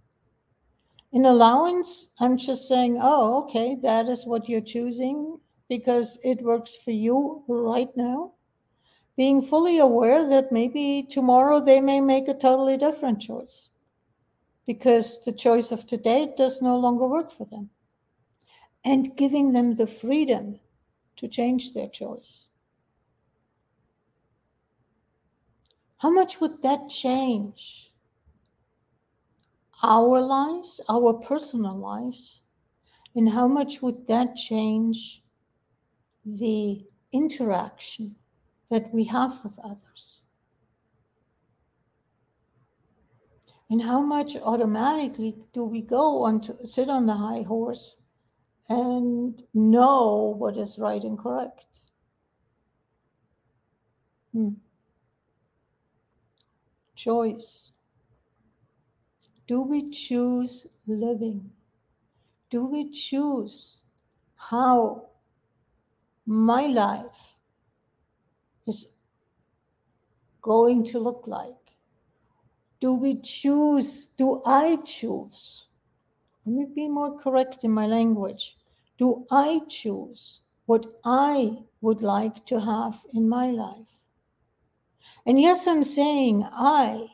In 1.16 1.26
allowance, 1.26 2.10
I'm 2.20 2.36
just 2.36 2.68
saying, 2.68 3.00
oh, 3.02 3.44
okay, 3.44 3.78
that 3.84 4.10
is 4.10 4.26
what 4.28 4.50
you're 4.50 4.60
choosing 4.60 5.40
because 5.70 6.20
it 6.26 6.44
works 6.44 6.76
for 6.76 6.92
you 6.92 7.46
right 7.48 7.88
now. 7.96 8.34
Being 9.16 9.42
fully 9.42 9.80
aware 9.80 10.28
that 10.28 10.52
maybe 10.52 11.08
tomorrow 11.10 11.62
they 11.62 11.80
may 11.80 12.02
make 12.02 12.28
a 12.28 12.34
totally 12.34 12.76
different 12.76 13.22
choice 13.22 13.70
because 14.68 15.24
the 15.24 15.32
choice 15.32 15.72
of 15.72 15.88
today 15.88 16.34
does 16.36 16.62
no 16.62 16.78
longer 16.78 17.08
work 17.08 17.32
for 17.32 17.46
them. 17.46 17.70
And 18.84 19.16
giving 19.16 19.54
them 19.54 19.76
the 19.76 19.88
freedom 19.88 20.60
to 21.16 21.30
change 21.30 21.74
their 21.74 21.88
choice. 21.88 22.48
How 26.00 26.10
much 26.10 26.42
would 26.42 26.62
that 26.62 26.90
change 26.90 27.94
our 29.86 30.22
lives, 30.22 30.82
our 30.90 31.14
personal 31.14 31.78
lives? 31.78 32.42
And 33.16 33.30
how 33.30 33.48
much 33.48 33.82
would 33.82 34.08
that 34.08 34.36
change 34.36 35.24
the 36.26 36.86
interaction 37.12 38.16
that 38.70 38.94
we 38.94 39.06
have 39.06 39.44
with 39.44 39.58
others. 39.64 40.22
And 43.70 43.82
how 43.82 44.02
much 44.02 44.36
automatically 44.38 45.36
do 45.54 45.64
we 45.64 45.82
go 45.82 46.24
on 46.24 46.42
to 46.42 46.66
sit 46.66 46.90
on 46.90 47.06
the 47.06 47.16
high 47.16 47.42
horse 47.42 48.02
and 48.70 49.42
know 49.54 50.36
what 50.38 50.58
is 50.58 50.78
right 50.78 51.02
and 51.04 51.18
correct? 51.18 51.82
Hmm. 54.34 54.50
Choice. 56.96 57.72
Do 59.48 59.62
we 59.62 59.90
choose 59.90 60.68
living? 60.88 61.52
Do 62.50 62.66
we 62.66 62.90
choose 62.90 63.84
how 64.36 65.10
my 66.26 66.66
life 66.66 67.36
is 68.68 68.94
going 70.42 70.86
to 70.86 71.00
look 71.00 71.24
like? 71.28 71.54
Do 72.80 72.96
we 72.96 73.20
choose? 73.22 74.08
Do 74.18 74.42
I 74.46 74.78
choose? 74.86 75.68
Let 76.46 76.56
me 76.56 76.66
be 76.74 76.88
more 76.88 77.18
correct 77.18 77.64
in 77.64 77.72
my 77.72 77.88
language. 77.88 78.58
Do 78.98 79.26
I 79.32 79.62
choose 79.68 80.42
what 80.66 80.86
I 81.04 81.58
would 81.82 82.02
like 82.02 82.46
to 82.48 82.60
have 82.60 83.06
in 83.14 83.28
my 83.28 83.52
life? 83.52 84.04
And 85.26 85.40
yes, 85.40 85.68
I'm 85.68 85.84
saying 85.84 86.48
I, 86.52 87.08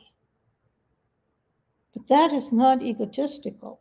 but 1.92 2.06
that 2.08 2.32
is 2.32 2.52
not 2.52 2.82
egotistical. 2.82 3.80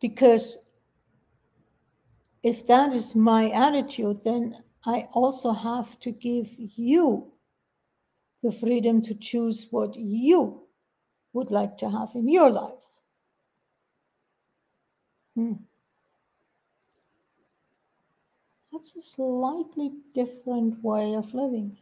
Because 0.00 0.58
if 2.42 2.66
that 2.66 2.94
is 2.94 3.14
my 3.14 3.50
attitude, 3.50 4.22
then 4.24 4.56
I 4.84 5.08
also 5.12 5.52
have 5.52 5.98
to 6.00 6.12
give 6.12 6.48
you 6.58 7.32
the 8.42 8.52
freedom 8.52 9.02
to 9.02 9.14
choose 9.14 9.66
what 9.70 9.96
you 9.96 10.62
would 11.32 11.50
like 11.50 11.76
to 11.78 11.90
have 11.90 12.10
in 12.14 12.28
your 12.28 12.50
life. 12.50 12.84
Hmm. 15.34 15.54
That's 18.72 18.94
a 18.96 19.02
slightly 19.02 19.92
different 20.14 20.82
way 20.82 21.14
of 21.14 21.34
living 21.34 21.76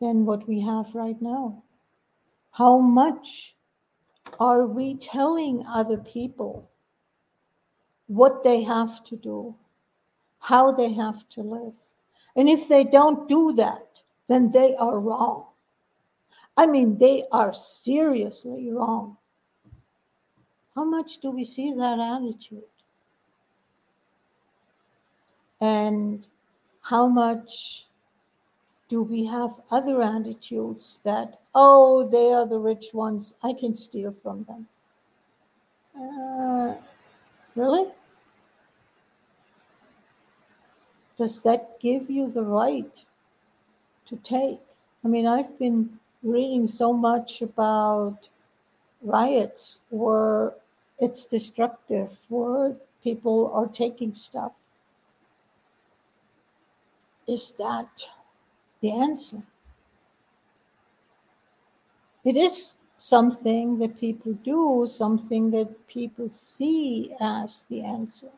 than 0.00 0.26
what 0.26 0.46
we 0.46 0.60
have 0.60 0.94
right 0.94 1.20
now. 1.22 1.63
How 2.54 2.78
much 2.78 3.56
are 4.38 4.66
we 4.66 4.96
telling 4.96 5.64
other 5.66 5.98
people 5.98 6.70
what 8.06 8.42
they 8.42 8.62
have 8.62 9.02
to 9.04 9.16
do, 9.16 9.54
how 10.38 10.72
they 10.72 10.92
have 10.92 11.28
to 11.30 11.40
live. 11.42 11.74
And 12.36 12.48
if 12.48 12.68
they 12.68 12.84
don't 12.84 13.28
do 13.28 13.52
that, 13.54 14.02
then 14.28 14.50
they 14.50 14.74
are 14.76 14.98
wrong. 14.98 15.46
I 16.56 16.66
mean, 16.66 16.96
they 16.98 17.24
are 17.32 17.52
seriously 17.52 18.70
wrong. 18.70 19.16
How 20.74 20.84
much 20.84 21.18
do 21.18 21.30
we 21.30 21.44
see 21.44 21.72
that 21.74 21.98
attitude? 21.98 22.62
And 25.60 26.26
how 26.82 27.08
much 27.08 27.86
do 28.88 29.02
we 29.02 29.24
have 29.24 29.60
other 29.70 30.02
attitudes 30.02 31.00
that, 31.04 31.40
oh, 31.54 32.08
they 32.08 32.32
are 32.32 32.46
the 32.46 32.58
rich 32.58 32.92
ones, 32.92 33.34
I 33.42 33.52
can 33.52 33.74
steal 33.74 34.12
from 34.12 34.44
them? 34.44 34.66
Uh, 35.98 36.74
Really? 37.54 37.88
Does 41.16 41.40
that 41.42 41.78
give 41.78 42.10
you 42.10 42.28
the 42.28 42.42
right 42.42 43.04
to 44.06 44.16
take? 44.16 44.60
I 45.04 45.08
mean, 45.08 45.26
I've 45.26 45.56
been 45.58 46.00
reading 46.24 46.66
so 46.66 46.92
much 46.92 47.42
about 47.42 48.28
riots 49.02 49.82
where 49.90 50.54
it's 50.98 51.26
destructive, 51.26 52.10
where 52.28 52.74
people 53.04 53.52
are 53.52 53.68
taking 53.68 54.14
stuff. 54.14 54.52
Is 57.28 57.52
that 57.52 58.08
the 58.84 58.92
answer? 58.92 59.42
It 62.22 62.36
is 62.36 62.74
something 62.98 63.78
that 63.78 63.98
people 63.98 64.34
do, 64.44 64.86
something 64.86 65.50
that 65.52 65.88
people 65.88 66.28
see 66.28 67.14
as 67.18 67.64
the 67.70 67.82
answer. 67.82 68.28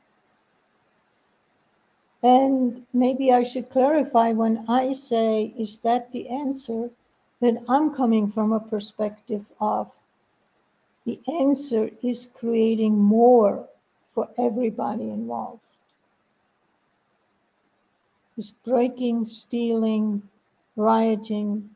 And 2.23 2.87
maybe 2.93 3.33
I 3.33 3.43
should 3.43 3.71
clarify 3.71 4.31
when 4.31 4.65
I 4.69 4.93
say, 4.93 5.53
is 5.59 5.81
that 5.81 6.13
the 6.13 6.29
answer? 6.29 6.91
That 7.41 7.63
I'm 7.69 7.93
coming 7.93 8.31
from 8.31 8.53
a 8.53 8.61
perspective 8.61 9.47
of 9.61 9.93
the 11.05 11.21
answer 11.29 11.91
is 12.03 12.25
creating 12.25 12.97
more 12.97 13.69
for 14.15 14.29
everybody 14.39 15.11
involved. 15.11 15.61
Is 18.39 18.51
breaking, 18.51 19.27
stealing, 19.27 20.23
rioting, 20.77 21.71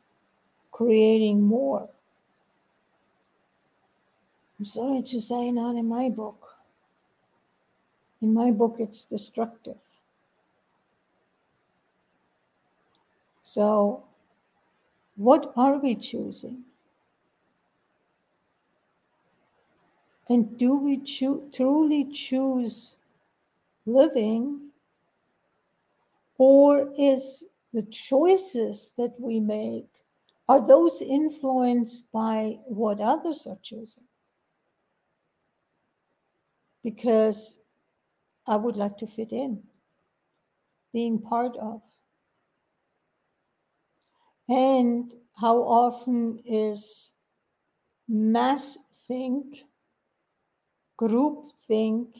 creating 0.71 1.41
more. 1.41 1.89
I'm 4.59 4.65
sorry 4.65 5.01
to 5.03 5.21
say, 5.21 5.51
not 5.51 5.75
in 5.75 5.87
my 5.87 6.09
book. 6.09 6.55
In 8.21 8.33
my 8.33 8.51
book, 8.51 8.75
it's 8.79 9.05
destructive. 9.05 9.81
So, 13.41 14.03
what 15.15 15.51
are 15.55 15.77
we 15.77 15.95
choosing? 15.95 16.63
And 20.29 20.57
do 20.57 20.77
we 20.77 20.97
cho- 20.97 21.43
truly 21.51 22.05
choose 22.05 22.97
living? 23.85 24.71
Or 26.37 26.91
is 26.97 27.49
the 27.73 27.83
choices 27.83 28.93
that 28.97 29.13
we 29.19 29.39
make, 29.39 29.87
are 30.49 30.65
those 30.65 31.01
influenced 31.01 32.11
by 32.11 32.57
what 32.65 32.99
others 32.99 33.47
are 33.47 33.59
choosing? 33.61 34.03
because 36.83 37.59
I 38.47 38.55
would 38.55 38.75
like 38.75 38.97
to 38.97 39.07
fit 39.07 39.31
in, 39.31 39.61
being 40.93 41.19
part 41.19 41.55
of. 41.57 41.81
And 44.49 45.13
how 45.35 45.59
often 45.59 46.39
is 46.45 47.13
mass 48.07 48.77
think, 49.07 49.63
group 50.97 51.47
think, 51.67 52.17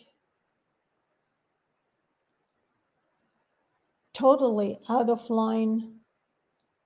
totally 4.21 4.77
out 4.88 5.10
of 5.10 5.27
line 5.31 5.95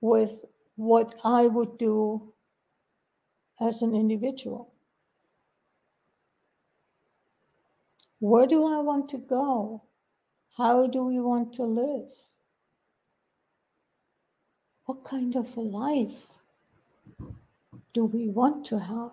with 0.00 0.42
what 0.76 1.14
I 1.22 1.46
would 1.46 1.76
do 1.76 2.32
as 3.60 3.82
an 3.82 3.94
individual. 3.94 4.72
Where 8.20 8.46
do 8.46 8.66
I 8.66 8.78
want 8.80 9.10
to 9.10 9.18
go? 9.18 9.82
How 10.56 10.86
do 10.86 11.04
we 11.04 11.20
want 11.20 11.52
to 11.54 11.64
live? 11.64 12.10
What 14.86 15.04
kind 15.04 15.36
of 15.36 15.54
a 15.58 15.60
life 15.60 16.28
do 17.92 18.06
we 18.06 18.30
want 18.30 18.64
to 18.66 18.78
have? 18.78 19.12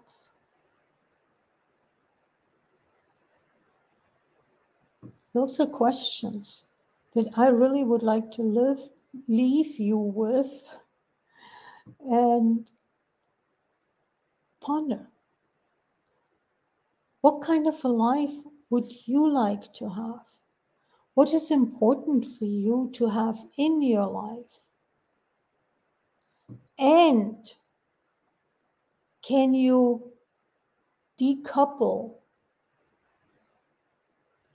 Those 5.33 5.59
are 5.59 5.67
questions 5.67 6.67
that 7.15 7.30
I 7.38 7.47
really 7.47 7.84
would 7.84 8.04
like 8.04 8.32
to 8.32 8.41
live, 8.41 8.80
leave 9.28 9.80
you 9.80 9.97
with 9.97 10.52
and 11.99 12.71
ponder. 14.62 15.08
What 17.21 17.41
kind 17.41 17.67
of 17.67 17.84
a 17.84 17.88
life 17.88 18.36
would 18.69 18.91
you 19.08 19.30
like 19.30 19.71
to 19.73 19.89
have? 19.89 20.26
What 21.13 21.32
is 21.32 21.52
important 21.52 22.26
for 22.26 22.45
you 22.45 22.89
to 22.93 23.08
have 23.08 23.38
in 23.58 23.82
your 23.82 24.08
life? 24.08 24.65
And 26.80 27.38
can 29.21 29.54
you 29.54 30.12
decouple 31.19 32.15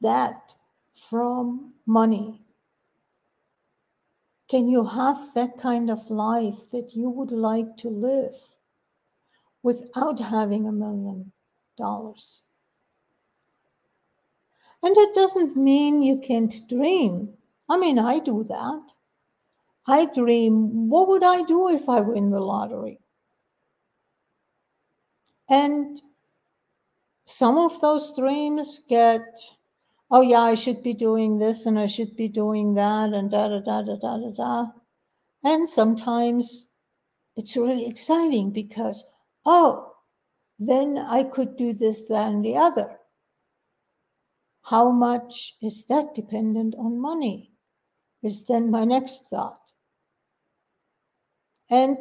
that 0.00 0.54
from 0.94 1.74
money? 1.86 2.42
Can 4.48 4.68
you 4.68 4.84
have 4.84 5.34
that 5.34 5.58
kind 5.58 5.90
of 5.90 6.10
life 6.10 6.70
that 6.70 6.94
you 6.94 7.10
would 7.10 7.30
like 7.30 7.76
to 7.78 7.90
live 7.90 8.34
without 9.62 10.18
having 10.18 10.66
a 10.66 10.72
million 10.72 11.32
dollars? 11.76 12.42
And 14.82 14.96
it 14.96 15.14
doesn't 15.14 15.56
mean 15.56 16.02
you 16.02 16.18
can't 16.18 16.54
dream. 16.68 17.34
I 17.68 17.76
mean, 17.76 17.98
I 17.98 18.20
do 18.20 18.44
that. 18.44 18.94
I 19.86 20.06
dream, 20.06 20.88
what 20.88 21.08
would 21.08 21.24
I 21.24 21.42
do 21.44 21.68
if 21.68 21.88
I 21.88 22.00
win 22.00 22.30
the 22.30 22.40
lottery? 22.40 23.00
And 25.50 26.00
some 27.24 27.58
of 27.58 27.80
those 27.80 28.14
dreams 28.16 28.80
get, 28.88 29.24
oh 30.10 30.20
yeah, 30.20 30.40
I 30.40 30.54
should 30.54 30.82
be 30.82 30.94
doing 30.94 31.38
this 31.38 31.66
and 31.66 31.78
I 31.78 31.86
should 31.86 32.16
be 32.16 32.28
doing 32.28 32.74
that 32.74 33.12
and 33.12 33.30
da 33.30 33.48
da 33.48 33.60
da 33.60 33.82
da 33.82 33.96
da 33.96 34.18
da 34.18 34.30
da. 34.30 34.66
And 35.44 35.68
sometimes 35.68 36.72
it's 37.36 37.56
really 37.56 37.86
exciting 37.86 38.50
because, 38.52 39.04
oh, 39.44 39.92
then 40.58 40.98
I 40.98 41.22
could 41.24 41.56
do 41.56 41.72
this, 41.72 42.08
that, 42.08 42.28
and 42.28 42.44
the 42.44 42.56
other. 42.56 42.98
How 44.62 44.90
much 44.90 45.56
is 45.62 45.86
that 45.86 46.14
dependent 46.14 46.74
on 46.76 47.00
money? 47.00 47.52
Is 48.22 48.46
then 48.46 48.70
my 48.70 48.84
next 48.84 49.30
thought. 49.30 49.60
And 51.70 51.96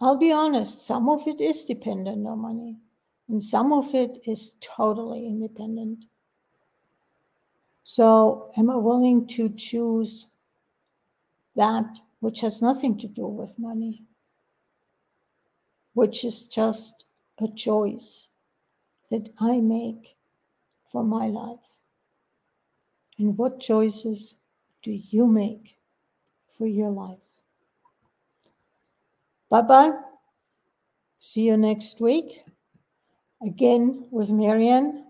I'll 0.00 0.18
be 0.18 0.30
honest, 0.30 0.86
some 0.86 1.08
of 1.08 1.26
it 1.26 1.40
is 1.40 1.64
dependent 1.64 2.26
on 2.26 2.40
money, 2.40 2.80
and 3.28 3.42
some 3.42 3.72
of 3.72 3.94
it 3.94 4.18
is 4.26 4.56
totally 4.60 5.26
independent. 5.26 6.04
So, 7.84 8.50
am 8.56 8.70
I 8.70 8.76
willing 8.76 9.26
to 9.28 9.48
choose 9.50 10.28
that 11.56 12.00
which 12.20 12.40
has 12.40 12.62
nothing 12.62 12.96
to 12.98 13.08
do 13.08 13.26
with 13.26 13.58
money, 13.58 14.04
which 15.94 16.24
is 16.24 16.46
just 16.48 17.04
a 17.38 17.48
choice 17.48 18.28
that 19.10 19.28
I 19.40 19.60
make 19.60 20.16
for 20.86 21.02
my 21.02 21.26
life? 21.26 21.58
And 23.18 23.36
what 23.36 23.60
choices 23.60 24.36
do 24.82 24.92
you 24.92 25.26
make 25.26 25.78
for 26.56 26.66
your 26.66 26.90
life? 26.90 27.18
Bye 29.48 29.62
bye. 29.62 29.92
See 31.18 31.42
you 31.42 31.56
next 31.56 32.00
week 32.00 32.42
again 33.42 34.06
with 34.10 34.30
Marianne. 34.30 35.01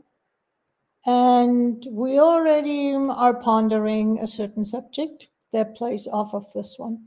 And 1.05 1.85
we 1.91 2.19
already 2.19 2.95
are 2.95 3.35
pondering 3.35 4.19
a 4.19 4.27
certain 4.27 4.65
subject 4.65 5.29
that 5.53 5.77
plays 5.77 6.07
off 6.07 6.35
of 6.35 6.53
this 6.53 6.77
one. 6.79 7.07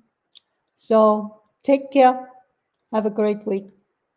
So 0.75 1.41
take 1.63 1.91
care. 1.91 2.29
Have 2.93 3.05
a 3.05 3.09
great 3.09 3.45
week. 3.45 3.74